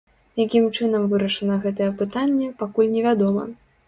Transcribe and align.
Якім 0.43 0.63
чынам 0.77 1.03
вырашана 1.11 1.57
гэтае 1.65 1.89
пытанне, 1.99 2.47
пакуль 2.63 2.89
невядома. 2.95 3.45